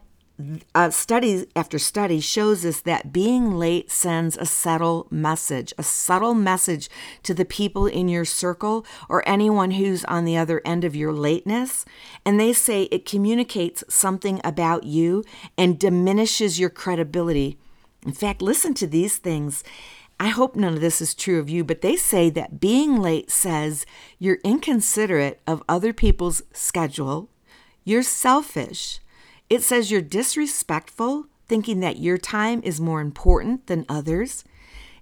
uh, 0.73 0.89
study 0.89 1.45
after 1.57 1.77
study 1.77 2.21
shows 2.21 2.63
us 2.63 2.79
that 2.79 3.11
being 3.11 3.57
late 3.57 3.91
sends 3.91 4.37
a 4.37 4.45
subtle 4.45 5.07
message, 5.11 5.73
a 5.77 5.83
subtle 5.83 6.33
message 6.33 6.89
to 7.23 7.33
the 7.33 7.43
people 7.43 7.85
in 7.85 8.07
your 8.07 8.23
circle 8.23 8.85
or 9.09 9.27
anyone 9.27 9.71
who's 9.71 10.05
on 10.05 10.23
the 10.23 10.37
other 10.37 10.61
end 10.63 10.85
of 10.85 10.95
your 10.95 11.11
lateness. 11.11 11.83
And 12.25 12.39
they 12.39 12.53
say 12.53 12.83
it 12.83 13.05
communicates 13.05 13.83
something 13.89 14.39
about 14.41 14.85
you 14.85 15.25
and 15.57 15.77
diminishes 15.77 16.61
your 16.61 16.69
credibility. 16.69 17.57
In 18.05 18.13
fact, 18.13 18.41
listen 18.41 18.73
to 18.75 18.87
these 18.87 19.17
things. 19.17 19.65
I 20.19 20.29
hope 20.29 20.55
none 20.55 20.73
of 20.73 20.81
this 20.81 21.01
is 21.01 21.13
true 21.13 21.39
of 21.39 21.49
you, 21.49 21.63
but 21.63 21.81
they 21.81 21.95
say 21.95 22.29
that 22.31 22.59
being 22.59 22.99
late 22.99 23.29
says 23.29 23.85
you're 24.17 24.39
inconsiderate 24.43 25.41
of 25.45 25.63
other 25.69 25.93
people's 25.93 26.41
schedule, 26.53 27.29
you're 27.83 28.03
selfish 28.03 28.99
it 29.49 29.63
says 29.63 29.91
you're 29.91 30.01
disrespectful, 30.01 31.27
thinking 31.47 31.79
that 31.79 31.99
your 31.99 32.17
time 32.17 32.61
is 32.63 32.81
more 32.81 32.99
important 32.99 33.67
than 33.67 33.85
others. 33.87 34.43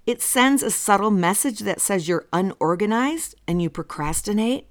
It 0.05 0.21
sends 0.21 0.61
a 0.61 0.69
subtle 0.69 1.09
message 1.09 1.59
that 1.59 1.81
says 1.81 2.07
you're 2.07 2.27
unorganized 2.31 3.35
and 3.47 3.61
you 3.61 3.71
procrastinate. 3.71 4.67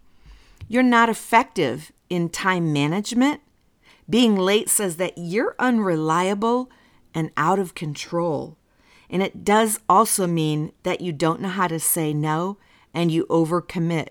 You're 0.68 0.84
not 0.84 1.08
effective 1.08 1.90
in 2.08 2.28
time 2.28 2.72
management. 2.72 3.40
Being 4.08 4.36
late 4.36 4.68
says 4.68 4.96
that 4.98 5.14
you're 5.16 5.56
unreliable 5.58 6.70
and 7.12 7.32
out 7.36 7.58
of 7.58 7.74
control. 7.74 8.56
And 9.14 9.23
it 9.23 9.44
does 9.44 9.78
also 9.88 10.26
mean 10.26 10.73
that 10.83 11.00
you 11.00 11.12
don't 11.12 11.40
know 11.40 11.49
how 11.49 11.68
to 11.68 11.78
say 11.78 12.12
no 12.12 12.59
and 12.92 13.12
you 13.12 13.26
overcommit. 13.26 14.09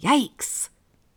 Yikes. 0.00 0.68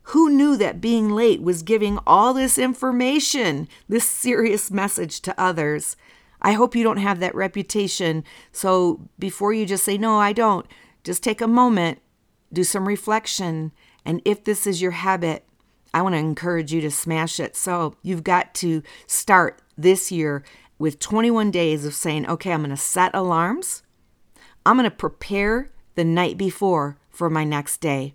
Who 0.08 0.32
knew 0.32 0.58
that 0.58 0.82
being 0.82 1.12
late 1.12 1.44
was 1.44 1.62
giving 1.62 2.00
all 2.08 2.34
this 2.34 2.58
information, 2.58 3.68
this 3.88 4.10
serious 4.10 4.72
message 4.72 5.22
to 5.22 5.39
others? 5.39 5.96
I 6.42 6.53
hope 6.53 6.75
you 6.75 6.84
don't 6.84 6.98
have 6.98 7.20
that 7.20 7.36
reputation. 7.36 8.24
So 8.51 9.08
before 9.20 9.53
you 9.53 9.68
just 9.68 9.84
say, 9.84 10.00
no, 10.00 10.18
I 10.18 10.34
don't, 10.34 10.65
just 11.03 11.22
take 11.22 11.42
a 11.42 11.48
moment, 11.48 12.00
do 12.51 12.63
some 12.63 12.88
reflection. 12.88 13.72
And 14.03 14.20
if 14.25 14.46
this 14.46 14.65
is 14.65 14.82
your 14.82 14.92
habit, 14.92 15.46
I 15.94 16.01
want 16.01 16.13
to 16.15 16.20
encourage 16.20 16.74
you 16.74 16.82
to 16.82 16.89
smash 16.89 17.39
it. 17.39 17.56
So 17.56 17.98
you've 18.01 18.24
got 18.24 18.56
to 18.56 18.82
start 19.06 19.62
this 19.77 20.12
year 20.12 20.44
with 20.77 21.00
21 21.00 21.51
days 21.51 21.86
of 21.86 21.94
saying, 21.94 22.27
okay, 22.27 22.51
I'm 22.51 22.62
going 22.62 22.70
to 22.70 22.77
set 22.77 23.13
alarms. 23.13 23.84
I'm 24.65 24.77
going 24.77 24.89
to 24.89 24.96
prepare 24.96 25.72
the 25.96 26.03
night 26.03 26.38
before 26.38 26.98
for 27.10 27.30
my 27.30 27.44
next 27.44 27.80
day. 27.80 28.13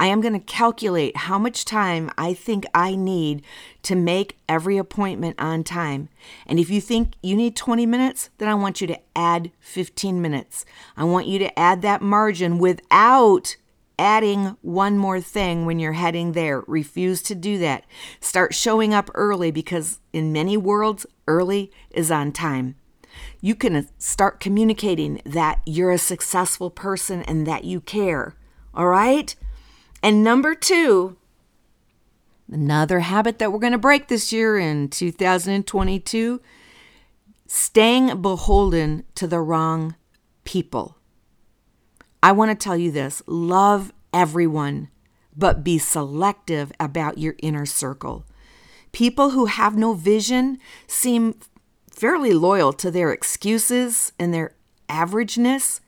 I 0.00 0.06
am 0.06 0.22
going 0.22 0.32
to 0.32 0.40
calculate 0.40 1.14
how 1.14 1.38
much 1.38 1.66
time 1.66 2.10
I 2.16 2.32
think 2.32 2.64
I 2.72 2.94
need 2.94 3.42
to 3.82 3.94
make 3.94 4.38
every 4.48 4.78
appointment 4.78 5.38
on 5.38 5.62
time. 5.62 6.08
And 6.46 6.58
if 6.58 6.70
you 6.70 6.80
think 6.80 7.12
you 7.22 7.36
need 7.36 7.54
20 7.54 7.84
minutes, 7.84 8.30
then 8.38 8.48
I 8.48 8.54
want 8.54 8.80
you 8.80 8.86
to 8.86 8.98
add 9.14 9.50
15 9.60 10.22
minutes. 10.22 10.64
I 10.96 11.04
want 11.04 11.26
you 11.26 11.38
to 11.40 11.58
add 11.58 11.82
that 11.82 12.00
margin 12.00 12.58
without 12.58 13.56
adding 13.98 14.56
one 14.62 14.96
more 14.96 15.20
thing 15.20 15.66
when 15.66 15.78
you're 15.78 15.92
heading 15.92 16.32
there. 16.32 16.64
Refuse 16.66 17.20
to 17.20 17.34
do 17.34 17.58
that. 17.58 17.84
Start 18.20 18.54
showing 18.54 18.94
up 18.94 19.10
early 19.14 19.50
because 19.50 20.00
in 20.14 20.32
many 20.32 20.56
worlds, 20.56 21.04
early 21.30 21.70
is 21.90 22.10
on 22.10 22.32
time. 22.32 22.74
You 23.40 23.54
can 23.54 23.88
start 23.98 24.40
communicating 24.40 25.20
that 25.24 25.60
you're 25.64 25.90
a 25.90 25.98
successful 25.98 26.70
person 26.70 27.22
and 27.22 27.46
that 27.46 27.64
you 27.64 27.80
care. 27.80 28.34
All 28.74 28.88
right? 28.88 29.34
And 30.02 30.24
number 30.24 30.54
two, 30.54 31.16
another 32.50 33.00
habit 33.00 33.38
that 33.38 33.52
we're 33.52 33.58
going 33.58 33.72
to 33.72 33.78
break 33.78 34.08
this 34.08 34.32
year 34.32 34.58
in 34.58 34.88
2022 34.88 36.40
staying 37.46 38.22
beholden 38.22 39.04
to 39.16 39.26
the 39.26 39.40
wrong 39.40 39.96
people. 40.44 40.96
I 42.22 42.32
want 42.32 42.50
to 42.50 42.54
tell 42.54 42.76
you 42.76 42.92
this 42.92 43.22
love 43.26 43.92
everyone, 44.12 44.88
but 45.36 45.64
be 45.64 45.78
selective 45.78 46.70
about 46.78 47.18
your 47.18 47.34
inner 47.42 47.66
circle. 47.66 48.24
People 48.92 49.30
who 49.30 49.46
have 49.46 49.76
no 49.76 49.92
vision 49.92 50.58
seem 50.86 51.34
fairly 51.90 52.32
loyal 52.32 52.72
to 52.72 52.90
their 52.90 53.12
excuses 53.12 54.12
and 54.18 54.32
their 54.32 54.54
averageness. 54.88 55.80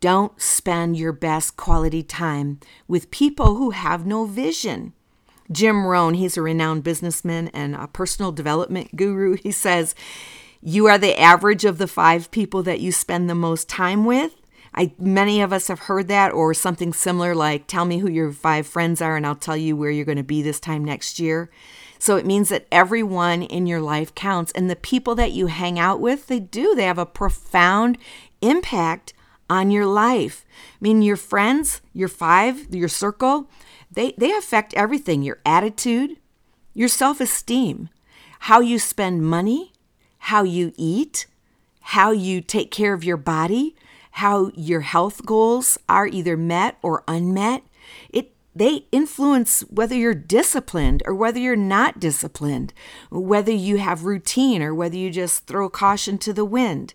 Don't 0.00 0.40
spend 0.40 0.96
your 0.96 1.12
best 1.12 1.56
quality 1.56 2.02
time 2.02 2.60
with 2.86 3.10
people 3.10 3.54
who 3.56 3.70
have 3.70 4.06
no 4.06 4.26
vision. 4.26 4.92
Jim 5.50 5.86
Rohn, 5.86 6.14
he's 6.14 6.36
a 6.36 6.42
renowned 6.42 6.84
businessman 6.84 7.48
and 7.48 7.74
a 7.74 7.86
personal 7.86 8.32
development 8.32 8.96
guru. 8.96 9.36
He 9.36 9.52
says, 9.52 9.94
You 10.60 10.86
are 10.86 10.98
the 10.98 11.18
average 11.18 11.64
of 11.64 11.78
the 11.78 11.86
five 11.86 12.30
people 12.30 12.62
that 12.64 12.80
you 12.80 12.92
spend 12.92 13.30
the 13.30 13.34
most 13.34 13.68
time 13.68 14.04
with. 14.04 14.34
I, 14.74 14.92
many 14.98 15.40
of 15.40 15.52
us 15.52 15.68
have 15.68 15.80
heard 15.80 16.08
that 16.08 16.32
or 16.32 16.52
something 16.52 16.92
similar 16.92 17.34
like, 17.34 17.66
Tell 17.66 17.84
me 17.84 17.98
who 17.98 18.10
your 18.10 18.32
five 18.32 18.66
friends 18.66 19.00
are, 19.00 19.16
and 19.16 19.26
I'll 19.26 19.36
tell 19.36 19.56
you 19.56 19.76
where 19.76 19.90
you're 19.90 20.04
going 20.04 20.18
to 20.18 20.24
be 20.24 20.42
this 20.42 20.60
time 20.60 20.84
next 20.84 21.18
year. 21.18 21.50
So 21.98 22.16
it 22.16 22.26
means 22.26 22.48
that 22.48 22.66
everyone 22.70 23.42
in 23.42 23.66
your 23.66 23.80
life 23.80 24.14
counts. 24.14 24.52
And 24.52 24.68
the 24.68 24.76
people 24.76 25.14
that 25.16 25.32
you 25.32 25.46
hang 25.46 25.78
out 25.78 26.00
with, 26.00 26.26
they 26.26 26.40
do. 26.40 26.74
They 26.74 26.84
have 26.84 26.98
a 26.98 27.06
profound 27.06 27.98
impact 28.40 29.14
on 29.48 29.70
your 29.70 29.86
life. 29.86 30.44
I 30.74 30.78
mean, 30.80 31.02
your 31.02 31.16
friends, 31.16 31.80
your 31.92 32.08
five, 32.08 32.74
your 32.74 32.88
circle, 32.88 33.48
they, 33.90 34.12
they 34.18 34.32
affect 34.32 34.74
everything 34.74 35.22
your 35.22 35.38
attitude, 35.46 36.16
your 36.74 36.88
self 36.88 37.20
esteem, 37.20 37.88
how 38.40 38.60
you 38.60 38.78
spend 38.78 39.22
money, 39.22 39.72
how 40.18 40.42
you 40.42 40.72
eat, 40.76 41.26
how 41.80 42.10
you 42.10 42.40
take 42.40 42.70
care 42.70 42.92
of 42.92 43.04
your 43.04 43.16
body, 43.16 43.76
how 44.12 44.50
your 44.54 44.80
health 44.80 45.24
goals 45.24 45.78
are 45.88 46.06
either 46.06 46.36
met 46.36 46.78
or 46.82 47.04
unmet. 47.06 47.62
It 48.10 48.32
they 48.58 48.86
influence 48.90 49.60
whether 49.62 49.94
you're 49.94 50.14
disciplined 50.14 51.02
or 51.04 51.14
whether 51.14 51.38
you're 51.38 51.56
not 51.56 52.00
disciplined, 52.00 52.72
whether 53.10 53.52
you 53.52 53.76
have 53.76 54.04
routine 54.04 54.62
or 54.62 54.74
whether 54.74 54.96
you 54.96 55.10
just 55.10 55.46
throw 55.46 55.68
caution 55.68 56.16
to 56.18 56.32
the 56.32 56.44
wind. 56.44 56.94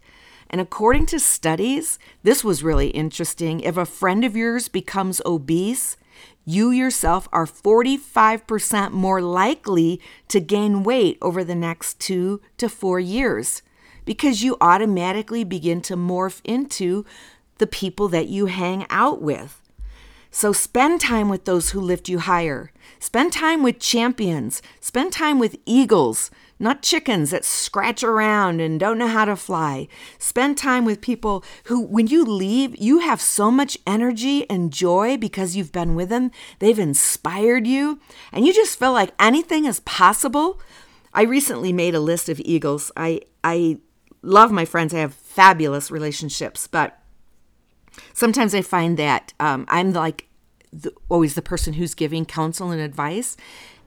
And 0.50 0.60
according 0.60 1.06
to 1.08 1.20
studies, 1.20 2.00
this 2.24 2.44
was 2.44 2.64
really 2.64 2.90
interesting. 2.90 3.60
If 3.60 3.78
a 3.78 3.86
friend 3.86 4.26
of 4.26 4.36
yours 4.36 4.68
becomes 4.70 5.22
obese, 5.26 5.98
you 6.44 6.72
yourself 6.72 7.30
are 7.32 7.46
45% 7.46 8.92
more 8.92 9.22
likely 9.22 10.02
to 10.30 10.40
gain 10.40 10.84
weight 10.84 11.18
over 11.22 11.44
the 11.44 11.56
next 11.56 12.00
two 12.00 12.42
to 12.58 12.68
four 12.68 13.00
years 13.00 13.62
because 14.04 14.42
you 14.42 14.58
automatically 14.60 15.44
begin 15.44 15.82
to 15.82 15.96
morph 15.96 16.42
into 16.44 17.06
the 17.60 17.68
people 17.68 18.08
that 18.08 18.28
you 18.28 18.48
hang 18.48 18.88
out 18.90 19.22
with. 19.22 19.61
So 20.34 20.54
spend 20.54 21.02
time 21.02 21.28
with 21.28 21.44
those 21.44 21.72
who 21.72 21.82
lift 21.82 22.08
you 22.08 22.20
higher. 22.20 22.72
Spend 23.00 23.34
time 23.34 23.64
with 23.64 23.80
champions. 23.80 24.62
Spend 24.80 25.12
time 25.12 25.40
with 25.40 25.58
eagles, 25.66 26.32
not 26.58 26.82
chickens 26.82 27.32
that 27.32 27.44
scratch 27.44 28.02
around 28.02 28.62
and 28.62 28.80
don't 28.80 28.98
know 28.98 29.08
how 29.08 29.26
to 29.26 29.36
fly. 29.36 29.90
Spend 30.18 30.58
time 30.58 30.86
with 30.86 31.02
people 31.02 31.44
who, 31.66 31.82
when 31.82 32.08
you 32.08 32.24
leave, 32.24 32.82
you 32.82 33.00
have 33.00 33.20
so 33.20 33.52
much 33.52 33.78
energy 33.86 34.50
and 34.50 34.72
joy 34.72 35.18
because 35.18 35.58
you've 35.58 35.74
been 35.74 35.96
with 35.96 36.08
them. 36.08 36.32
They've 36.60 36.80
inspired 36.80 37.68
you, 37.68 38.00
and 38.32 38.46
you 38.46 38.54
just 38.54 38.80
feel 38.80 38.94
like 38.94 39.12
anything 39.20 39.66
is 39.66 39.82
possible. 39.82 40.62
I 41.14 41.24
recently 41.24 41.74
made 41.74 41.94
a 41.94 42.00
list 42.00 42.30
of 42.30 42.40
eagles. 42.40 42.90
I, 42.96 43.22
I 43.44 43.80
love 44.22 44.52
my 44.52 44.64
friends, 44.64 44.94
I 44.94 45.00
have 45.00 45.14
fabulous 45.14 45.92
relationships, 45.92 46.68
but 46.68 47.01
sometimes 48.14 48.54
I 48.54 48.62
find 48.62 48.98
that 48.98 49.34
um, 49.40 49.66
I'm 49.68 49.94
like 49.94 50.28
the, 50.72 50.94
always 51.10 51.36
the 51.36 51.42
person 51.42 51.74
who's 51.74 51.94
giving 51.94 52.26
counsel 52.26 52.72
and 52.72 52.82
advice. 52.82 53.38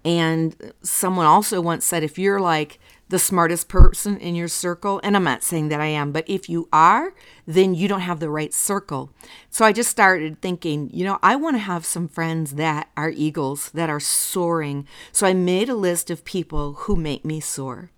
And 0.05 0.73
someone 0.83 1.25
also 1.25 1.61
once 1.61 1.85
said, 1.87 2.03
if 2.03 2.19
you're 2.19 2.41
like 2.41 2.79
the 3.09 3.19
smartest 3.19 3.69
person 3.69 4.19
in 4.19 4.35
your 4.35 4.49
circle, 4.49 5.01
and 5.03 5.17
I'm 5.17 5.25
not 5.25 5.43
saying 5.43 5.69
that 5.69 5.81
I 5.81 5.87
am, 5.87 6.13
but 6.13 6.29
if 6.29 6.49
you 6.49 6.69
are, 6.73 7.15
then 7.47 7.75
you 7.75 7.89
don't 7.89 8.01
have 8.01 8.21
the 8.21 8.29
right 8.29 8.53
circle. 8.53 9.11
So 9.51 9.65
I 9.65 9.73
just 9.73 9.91
started 9.91 10.43
thinking, 10.43 10.91
you 10.93 11.05
know, 11.05 11.19
I 11.23 11.37
want 11.37 11.55
to 11.57 11.61
have 11.61 11.87
some 11.87 12.09
friends 12.09 12.55
that 12.55 12.91
are 12.97 13.11
eagles, 13.11 13.71
that 13.71 13.89
are 13.89 14.01
soaring. 14.01 14.87
So 15.11 15.27
I 15.27 15.33
made 15.33 15.69
a 15.69 15.75
list 15.75 16.11
of 16.11 16.25
people 16.25 16.75
who 16.75 16.97
make 16.97 17.25
me 17.25 17.41
soar. 17.41 17.91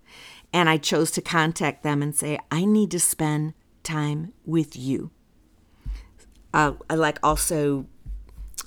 And 0.53 0.69
I 0.69 0.77
chose 0.77 1.11
to 1.11 1.21
contact 1.21 1.83
them 1.83 2.01
and 2.01 2.15
say, 2.15 2.39
I 2.49 2.63
need 2.63 2.91
to 2.91 2.99
spend 2.99 3.53
time 3.83 4.33
with 4.45 4.77
you. 4.77 5.11
Uh, 6.57 6.73
I 6.89 6.95
like 6.95 7.19
also, 7.21 7.85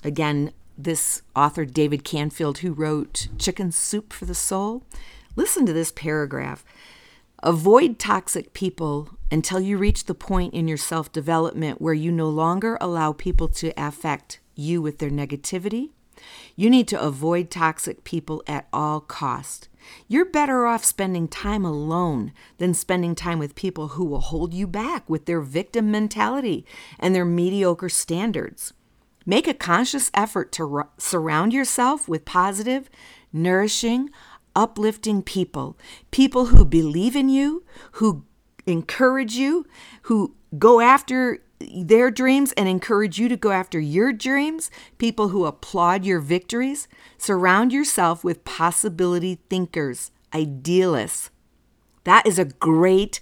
again, 0.01 0.53
this 0.77 1.23
author, 1.35 1.65
David 1.65 2.05
Canfield, 2.05 2.59
who 2.59 2.71
wrote 2.71 3.27
Chicken 3.37 3.73
Soup 3.73 4.13
for 4.13 4.23
the 4.23 4.33
Soul. 4.33 4.83
Listen 5.35 5.65
to 5.65 5.73
this 5.73 5.91
paragraph. 5.91 6.63
Avoid 7.43 7.99
toxic 7.99 8.53
people 8.53 9.09
until 9.29 9.59
you 9.59 9.77
reach 9.77 10.05
the 10.05 10.13
point 10.13 10.53
in 10.53 10.69
your 10.69 10.77
self 10.77 11.11
development 11.11 11.81
where 11.81 11.93
you 11.93 12.13
no 12.13 12.29
longer 12.29 12.77
allow 12.79 13.11
people 13.11 13.49
to 13.49 13.73
affect 13.75 14.39
you 14.55 14.81
with 14.81 14.99
their 14.99 15.09
negativity. 15.09 15.89
You 16.55 16.69
need 16.69 16.87
to 16.89 17.01
avoid 17.01 17.49
toxic 17.49 18.03
people 18.03 18.43
at 18.47 18.67
all 18.71 18.99
cost. 18.99 19.69
You're 20.07 20.25
better 20.25 20.65
off 20.65 20.85
spending 20.85 21.27
time 21.27 21.65
alone 21.65 22.33
than 22.57 22.73
spending 22.73 23.15
time 23.15 23.39
with 23.39 23.55
people 23.55 23.89
who 23.89 24.05
will 24.05 24.19
hold 24.19 24.53
you 24.53 24.67
back 24.67 25.09
with 25.09 25.25
their 25.25 25.41
victim 25.41 25.89
mentality 25.91 26.65
and 26.99 27.15
their 27.15 27.25
mediocre 27.25 27.89
standards. 27.89 28.73
Make 29.25 29.47
a 29.47 29.53
conscious 29.53 30.11
effort 30.13 30.51
to 30.53 30.77
r- 30.77 30.89
surround 30.97 31.53
yourself 31.53 32.07
with 32.07 32.25
positive, 32.25 32.89
nourishing, 33.31 34.09
uplifting 34.55 35.21
people. 35.21 35.77
People 36.11 36.47
who 36.47 36.65
believe 36.65 37.15
in 37.15 37.29
you, 37.29 37.63
who 37.93 38.25
encourage 38.65 39.33
you, 39.33 39.65
who 40.03 40.35
go 40.57 40.81
after 40.81 41.43
their 41.73 42.11
dreams 42.11 42.51
and 42.53 42.67
encourage 42.67 43.19
you 43.19 43.27
to 43.29 43.37
go 43.37 43.51
after 43.51 43.79
your 43.79 44.13
dreams, 44.13 44.71
people 44.97 45.29
who 45.29 45.45
applaud 45.45 46.05
your 46.05 46.19
victories. 46.19 46.87
Surround 47.17 47.71
yourself 47.71 48.23
with 48.23 48.43
possibility 48.43 49.39
thinkers, 49.49 50.11
idealists. 50.33 51.29
That 52.03 52.25
is 52.25 52.39
a 52.39 52.45
great 52.45 53.21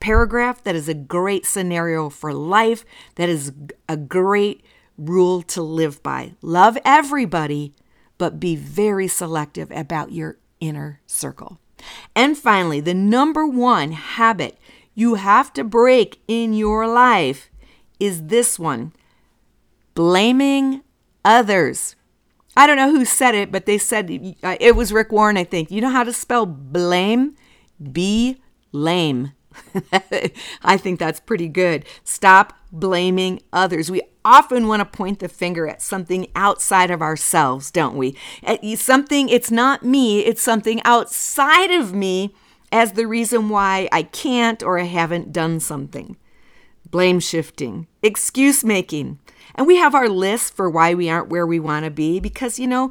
paragraph. 0.00 0.62
That 0.64 0.74
is 0.74 0.88
a 0.88 0.94
great 0.94 1.46
scenario 1.46 2.10
for 2.10 2.32
life. 2.32 2.84
That 3.14 3.28
is 3.28 3.52
a 3.88 3.96
great 3.96 4.64
rule 4.98 5.42
to 5.42 5.62
live 5.62 6.02
by. 6.02 6.34
Love 6.42 6.76
everybody, 6.84 7.74
but 8.18 8.40
be 8.40 8.56
very 8.56 9.08
selective 9.08 9.70
about 9.70 10.12
your 10.12 10.38
inner 10.60 11.00
circle. 11.06 11.58
And 12.14 12.36
finally, 12.36 12.80
the 12.80 12.94
number 12.94 13.46
one 13.46 13.92
habit 13.92 14.58
you 14.94 15.14
have 15.14 15.52
to 15.54 15.64
break 15.64 16.20
in 16.28 16.54
your 16.54 16.86
life 16.86 17.50
is 17.98 18.26
this 18.26 18.58
one 18.58 18.92
blaming 19.94 20.82
others. 21.24 21.96
I 22.56 22.66
don't 22.66 22.76
know 22.76 22.90
who 22.90 23.04
said 23.04 23.34
it, 23.34 23.50
but 23.50 23.66
they 23.66 23.78
said 23.78 24.36
uh, 24.42 24.56
it 24.60 24.76
was 24.76 24.92
Rick 24.92 25.10
Warren, 25.10 25.36
I 25.36 25.44
think. 25.44 25.70
You 25.70 25.80
know 25.80 25.90
how 25.90 26.04
to 26.04 26.12
spell 26.12 26.46
blame? 26.46 27.36
Be 27.92 28.40
lame. 28.72 29.32
I 30.62 30.76
think 30.76 30.98
that's 30.98 31.20
pretty 31.20 31.48
good. 31.48 31.84
Stop 32.04 32.54
blaming 32.70 33.40
others. 33.52 33.90
We 33.90 34.02
often 34.24 34.66
want 34.66 34.80
to 34.80 34.84
point 34.84 35.18
the 35.20 35.28
finger 35.28 35.66
at 35.68 35.82
something 35.82 36.28
outside 36.34 36.90
of 36.90 37.02
ourselves, 37.02 37.70
don't 37.70 37.96
we? 37.96 38.16
At 38.42 38.64
something, 38.78 39.28
it's 39.28 39.50
not 39.50 39.82
me, 39.82 40.20
it's 40.20 40.42
something 40.42 40.80
outside 40.84 41.70
of 41.70 41.92
me 41.92 42.34
as 42.74 42.92
the 42.92 43.06
reason 43.06 43.48
why 43.48 43.88
I 43.92 44.02
can't 44.02 44.60
or 44.60 44.80
I 44.80 44.82
haven't 44.82 45.32
done 45.32 45.60
something. 45.60 46.16
Blame 46.90 47.20
shifting, 47.20 47.86
excuse 48.02 48.64
making. 48.64 49.20
And 49.54 49.68
we 49.68 49.76
have 49.76 49.94
our 49.94 50.08
list 50.08 50.54
for 50.54 50.68
why 50.68 50.92
we 50.92 51.08
aren't 51.08 51.28
where 51.28 51.46
we 51.46 51.60
want 51.60 51.84
to 51.84 51.90
be 51.92 52.18
because, 52.18 52.58
you 52.58 52.66
know, 52.66 52.90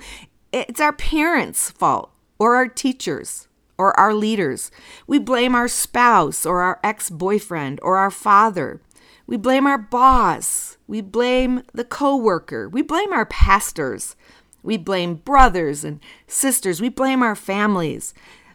it's 0.53 0.79
our 0.79 0.93
parents' 0.93 1.69
fault 1.69 2.11
or 2.39 2.55
our 2.55 2.69
teachers 2.69 3.49
or 3.77 3.99
our 3.99 4.13
leaders. 4.13 4.71
We 5.05 5.19
blame 5.19 5.53
our 5.53 5.67
spouse 5.67 6.45
or 6.45 6.61
our 6.61 6.79
ex 6.81 7.09
boyfriend 7.09 7.81
or 7.83 7.97
our 7.97 8.11
father. 8.11 8.79
We 9.27 9.35
blame 9.35 9.67
our 9.67 9.77
boss. 9.77 10.77
We 10.87 11.01
blame 11.01 11.61
the 11.73 11.83
coworker. 11.83 12.69
We 12.69 12.83
blame 12.83 13.11
our 13.11 13.25
pastors. 13.25 14.15
We 14.63 14.77
blame 14.77 15.15
brothers 15.15 15.83
and 15.83 15.99
sisters. 16.25 16.79
We 16.79 16.87
blame 16.87 17.21
our 17.21 17.35
families. 17.35 18.13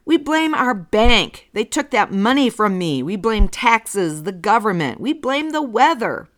We 0.09 0.17
blame 0.17 0.55
our 0.55 0.73
bank. 0.73 1.51
They 1.53 1.65
took 1.65 1.91
that 1.91 2.11
money 2.11 2.49
from 2.49 2.79
me. 2.79 3.03
We 3.03 3.17
blame 3.17 3.47
taxes, 3.47 4.23
the 4.23 4.33
government. 4.33 5.03
We 5.03 5.13
blame 5.13 5.51
the 5.51 5.61
weather. 5.61 6.31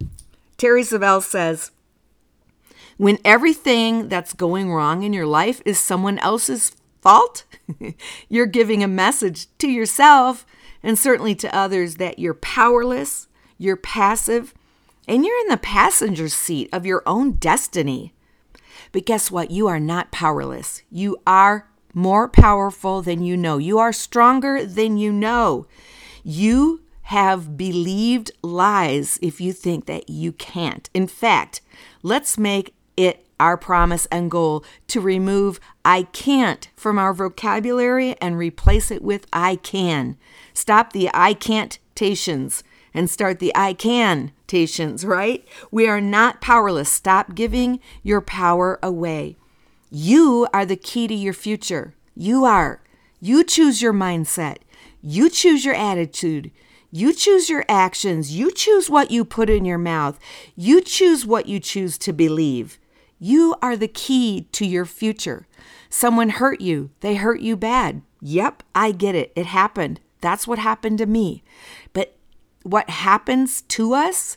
Terri 0.59 0.83
Savelle 0.83 1.23
says, 1.23 1.71
when 2.97 3.19
everything 3.25 4.09
that's 4.09 4.33
going 4.33 4.73
wrong 4.73 5.05
in 5.05 5.13
your 5.13 5.25
life 5.25 5.63
is 5.65 5.79
someone 5.79 6.19
else's 6.19 6.73
fault, 7.01 7.45
you're 8.29 8.47
giving 8.47 8.83
a 8.83 8.89
message 8.89 9.47
to 9.59 9.69
yourself 9.69 10.45
and 10.83 10.99
certainly 10.99 11.37
to 11.37 11.57
others 11.57 11.95
that 11.95 12.19
you're 12.19 12.35
powerless, 12.35 13.29
you're 13.57 13.77
passive, 13.77 14.53
and 15.07 15.25
you're 15.25 15.41
in 15.43 15.49
the 15.49 15.57
passenger 15.57 16.29
seat 16.29 16.69
of 16.73 16.87
your 16.87 17.05
own 17.07 17.35
destiny. 17.35 18.15
But 18.91 19.07
guess 19.07 19.31
what? 19.31 19.53
You 19.53 19.69
are 19.69 19.79
not 19.79 20.11
powerless. 20.11 20.83
You 20.91 21.19
are 21.25 21.70
more 21.95 22.29
powerful 22.29 23.03
than 23.03 23.23
you 23.23 23.37
know. 23.37 23.59
You 23.59 23.79
are 23.79 23.93
stronger 23.93 24.65
than 24.65 24.97
you 24.97 25.13
know. 25.13 25.67
You 26.23 26.83
have 27.03 27.57
believed 27.57 28.31
lies 28.43 29.19
if 29.21 29.41
you 29.41 29.53
think 29.53 29.87
that 29.87 30.09
you 30.09 30.33
can't. 30.33 30.89
In 30.95 31.07
fact, 31.07 31.61
let's 32.03 32.39
make 32.39 32.75
it 32.97 33.27
our 33.41 33.57
promise 33.57 34.07
and 34.13 34.31
goal 34.31 34.65
to 34.87 35.01
remove 35.01 35.59
I 35.85 36.05
can't 36.05 36.69
from 36.77 36.99
our 36.99 37.15
vocabulary 37.15 38.15
and 38.21 38.37
replace 38.37 38.91
it 38.91 39.03
with 39.03 39.27
I 39.33 39.57
can. 39.57 40.19
Stop 40.53 40.93
the 40.93 41.11
I 41.15 41.35
can't 41.35 41.79
tations 41.97 42.63
and 42.93 43.09
start 43.09 43.39
the 43.39 43.53
I 43.55 43.73
can 43.73 44.33
tations, 44.47 45.07
right? 45.07 45.47
We 45.71 45.89
are 45.89 46.01
not 46.01 46.41
powerless. 46.41 46.93
Stop 46.93 47.35
giving 47.35 47.81
your 48.03 48.21
power 48.21 48.79
away. 48.83 49.37
You 49.91 50.47
are 50.55 50.65
the 50.65 50.77
key 50.77 51.09
to 51.09 51.15
your 51.15 51.33
future. 51.33 51.95
You 52.15 52.45
are. 52.45 52.81
You 53.21 53.43
choose 53.43 53.83
your 53.83 53.93
mindset. 53.93 54.59
You 55.03 55.29
choose 55.29 55.65
your 55.65 55.75
attitude. 55.75 56.53
You 56.93 57.13
choose 57.13 57.51
your 57.51 57.65
actions. 57.69 58.37
You 58.37 58.53
choose 58.53 58.89
what 58.89 59.11
you 59.11 59.25
put 59.25 59.51
in 59.51 59.65
your 59.65 59.79
mouth. 59.79 60.19
You 60.55 60.81
choose 60.81 61.27
what 61.27 61.47
you 61.47 61.59
choose 61.59 61.99
to 61.99 62.13
believe. 62.13 62.79
You 63.19 63.57
are 63.61 63.77
the 63.77 63.89
key 63.89 64.47
to 64.53 64.65
your 64.65 64.85
future. 64.85 65.49
Someone 65.89 66.31
hurt 66.31 66.61
you. 66.61 66.91
They 67.01 67.17
hurt 67.17 67.41
you 67.41 67.57
bad. 67.57 68.03
Yep, 68.21 68.63
I 68.75 68.93
get 68.93 69.15
it. 69.15 69.33
It 69.35 69.47
happened. 69.47 69.99
That's 70.21 70.47
what 70.47 70.59
happened 70.59 70.99
to 70.99 71.07
me. 71.07 71.43
But 71.93 72.17
what 72.63 72.91
happens 72.91 73.63
to 73.63 73.95
us 73.95 74.37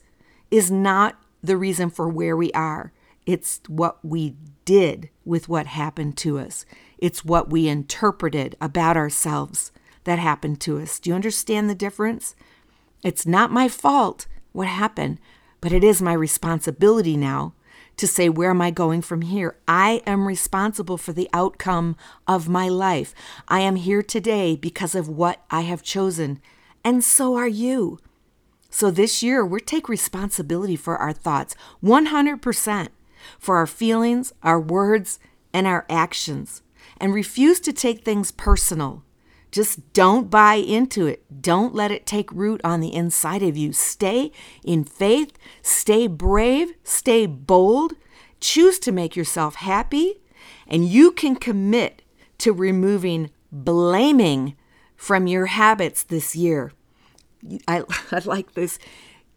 is 0.50 0.72
not 0.72 1.16
the 1.44 1.58
reason 1.58 1.90
for 1.90 2.08
where 2.08 2.36
we 2.36 2.52
are. 2.54 2.93
It's 3.26 3.62
what 3.68 4.04
we 4.04 4.36
did 4.66 5.10
with 5.26 5.50
what 5.50 5.68
happened 5.68 6.18
to 6.18 6.40
us. 6.40 6.66
It's 6.98 7.24
what 7.24 7.50
we 7.50 7.68
interpreted 7.68 8.56
about 8.60 8.98
ourselves 8.98 9.72
that 10.04 10.20
happened 10.20 10.60
to 10.62 10.80
us. 10.80 11.00
Do 11.00 11.10
you 11.10 11.16
understand 11.16 11.70
the 11.70 11.76
difference? 11.76 12.36
It's 13.04 13.26
not 13.26 13.52
my 13.52 13.68
fault 13.68 14.28
what 14.52 14.68
happened, 14.68 15.20
but 15.62 15.72
it 15.72 15.84
is 15.84 16.02
my 16.02 16.14
responsibility 16.14 17.18
now 17.18 17.54
to 17.98 18.08
say, 18.08 18.30
Where 18.30 18.50
am 18.50 18.62
I 18.62 18.72
going 18.72 19.02
from 19.02 19.22
here? 19.22 19.58
I 19.68 20.02
am 20.06 20.28
responsible 20.28 20.98
for 20.98 21.14
the 21.14 21.30
outcome 21.34 21.96
of 22.28 22.50
my 22.50 22.70
life. 22.70 23.14
I 23.48 23.60
am 23.62 23.76
here 23.76 24.02
today 24.02 24.56
because 24.56 24.96
of 24.96 25.10
what 25.10 25.44
I 25.50 25.62
have 25.62 25.84
chosen, 25.84 26.40
and 26.84 27.04
so 27.04 27.36
are 27.36 27.48
you. 27.48 28.00
So 28.70 28.90
this 28.90 29.22
year, 29.22 29.46
we 29.46 29.60
take 29.60 29.88
responsibility 29.88 30.76
for 30.76 30.98
our 30.98 31.14
thoughts 31.14 31.56
100%, 31.84 32.88
for 33.40 33.58
our 33.58 33.68
feelings, 33.68 34.34
our 34.44 34.60
words, 34.60 35.20
and 35.54 35.68
our 35.68 35.86
actions, 35.90 36.62
and 36.98 37.14
refuse 37.14 37.60
to 37.62 37.74
take 37.74 38.04
things 38.04 38.32
personal. 38.32 39.04
Just 39.52 39.94
don't 39.94 40.32
buy 40.32 40.56
into 40.56 41.06
it. 41.06 41.24
Don't 41.42 41.76
let 41.76 41.92
it 41.92 42.08
take 42.08 42.32
root 42.32 42.60
on 42.64 42.80
the 42.80 42.94
inside 42.94 43.44
of 43.44 43.56
you. 43.56 43.72
Stay 43.72 44.32
in 44.64 44.84
faith, 44.84 45.34
stay 45.62 46.08
brave, 46.08 46.74
stay 46.84 47.28
bold, 47.28 47.94
choose 48.40 48.80
to 48.80 48.92
make 48.92 49.16
yourself 49.16 49.56
happy, 49.56 50.22
and 50.68 50.88
you 50.88 51.12
can 51.12 51.36
commit 51.36 52.02
to 52.40 52.52
removing 52.52 53.30
blaming 53.52 54.56
from 54.96 55.28
your 55.28 55.46
habits 55.46 56.02
this 56.04 56.36
year. 56.36 56.72
I, 57.68 57.84
I 58.12 58.20
like 58.26 58.54
this. 58.54 58.80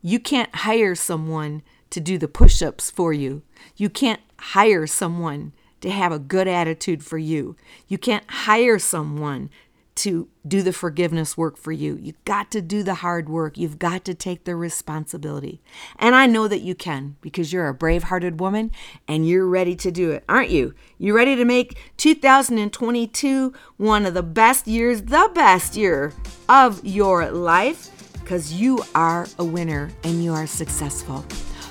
You 0.01 0.19
can't 0.19 0.55
hire 0.55 0.95
someone 0.95 1.63
to 1.97 2.01
do 2.03 2.19
the 2.19 2.29
push 2.29 2.61
ups 2.61 2.91
for 2.91 3.15
you. 3.15 3.41
You 3.75 3.89
can't 3.89 4.21
hire 4.39 4.87
someone 4.87 5.55
to 5.81 5.89
have 5.89 6.13
a 6.13 6.19
good 6.19 6.47
attitude 6.47 7.03
for 7.03 7.17
you. 7.17 7.57
You 7.89 7.97
can't 7.97 8.31
hire 8.31 8.79
someone 8.79 9.49
to 9.95 10.29
do 10.47 10.61
the 10.61 10.75
forgiveness 10.75 11.39
work 11.39 11.57
for 11.57 11.73
you. 11.73 11.99
You've 11.99 12.23
got 12.27 12.51
to 12.51 12.61
do 12.61 12.83
the 12.83 12.97
hard 12.97 13.31
work. 13.31 13.57
You've 13.57 13.79
got 13.79 14.05
to 14.05 14.13
take 14.13 14.45
the 14.45 14.55
responsibility. 14.55 15.63
And 15.99 16.15
I 16.15 16.27
know 16.27 16.49
that 16.49 16.61
you 16.61 16.75
can 16.75 17.17
because 17.23 17.51
you're 17.51 17.67
a 17.67 17.73
brave 17.73 18.03
hearted 18.03 18.41
woman 18.41 18.73
and 19.09 19.27
you're 19.27 19.47
ready 19.47 19.75
to 19.77 19.91
do 19.91 20.11
it, 20.11 20.23
aren't 20.29 20.51
you? 20.51 20.75
You 20.99 21.17
ready 21.17 21.35
to 21.35 21.47
make 21.47 21.79
2022 21.97 23.55
one 23.79 24.05
of 24.05 24.13
the 24.13 24.23
best 24.23 24.67
years, 24.67 25.01
the 25.01 25.31
best 25.35 25.79
year 25.79 26.13
of 26.47 26.85
your 26.85 27.31
life? 27.31 27.91
Because 28.21 28.53
you 28.53 28.85
are 28.95 29.27
a 29.39 29.45
winner 29.47 29.89
and 30.05 30.23
you 30.23 30.35
are 30.35 30.47
successful. 30.47 31.25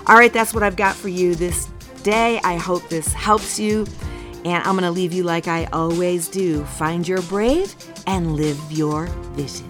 All 0.07 0.15
right, 0.15 0.31
that's 0.31 0.53
what 0.53 0.61
I've 0.61 0.75
got 0.75 0.95
for 0.95 1.07
you 1.07 1.33
this 1.33 1.65
day. 2.03 2.39
I 2.43 2.57
hope 2.57 2.87
this 2.89 3.11
helps 3.11 3.59
you. 3.59 3.87
And 4.45 4.63
I'm 4.63 4.75
going 4.75 4.83
to 4.83 4.91
leave 4.91 5.11
you 5.11 5.23
like 5.23 5.47
I 5.47 5.65
always 5.73 6.27
do 6.27 6.63
find 6.65 7.07
your 7.07 7.23
brave 7.23 7.75
and 8.05 8.35
live 8.35 8.59
your 8.71 9.07
vision. 9.33 9.67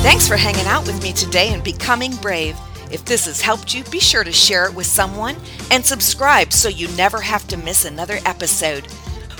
Thanks 0.00 0.26
for 0.26 0.36
hanging 0.36 0.64
out 0.64 0.86
with 0.86 1.02
me 1.02 1.12
today 1.12 1.52
and 1.52 1.62
becoming 1.62 2.16
brave. 2.16 2.56
If 2.90 3.04
this 3.04 3.26
has 3.26 3.42
helped 3.42 3.74
you, 3.74 3.84
be 3.84 4.00
sure 4.00 4.24
to 4.24 4.32
share 4.32 4.66
it 4.66 4.74
with 4.74 4.86
someone 4.86 5.36
and 5.70 5.84
subscribe 5.84 6.54
so 6.54 6.70
you 6.70 6.88
never 6.96 7.20
have 7.20 7.46
to 7.48 7.58
miss 7.58 7.84
another 7.84 8.18
episode. 8.24 8.90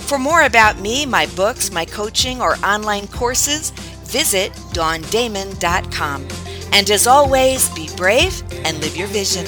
For 0.05 0.19
more 0.19 0.43
about 0.43 0.79
me, 0.79 1.07
my 1.07 1.25
books, 1.35 1.73
my 1.73 1.87
coaching, 1.87 2.43
or 2.43 2.57
online 2.57 3.07
courses, 3.09 3.73
visit 4.15 4.53
dawndamon.com. 4.73 6.29
And 6.73 6.89
as 6.89 7.09
always, 7.09 7.69
be 7.71 7.89
brave 7.97 8.45
and 8.65 8.81
live 8.81 8.97
your 8.97 9.09
vision. 9.09 9.45